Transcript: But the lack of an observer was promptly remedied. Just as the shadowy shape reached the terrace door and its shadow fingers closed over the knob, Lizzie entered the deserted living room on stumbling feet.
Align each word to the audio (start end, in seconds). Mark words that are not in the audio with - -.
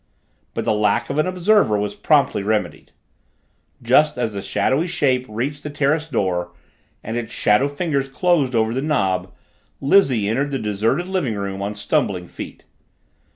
But 0.55 0.65
the 0.65 0.73
lack 0.73 1.11
of 1.11 1.19
an 1.19 1.27
observer 1.27 1.77
was 1.77 1.93
promptly 1.93 2.41
remedied. 2.41 2.91
Just 3.83 4.17
as 4.17 4.33
the 4.33 4.41
shadowy 4.41 4.87
shape 4.87 5.27
reached 5.29 5.61
the 5.61 5.69
terrace 5.69 6.07
door 6.09 6.53
and 7.03 7.17
its 7.17 7.31
shadow 7.31 7.67
fingers 7.67 8.09
closed 8.09 8.55
over 8.55 8.73
the 8.73 8.81
knob, 8.81 9.31
Lizzie 9.79 10.27
entered 10.27 10.49
the 10.49 10.57
deserted 10.57 11.07
living 11.07 11.35
room 11.35 11.61
on 11.61 11.75
stumbling 11.75 12.27
feet. 12.27 12.65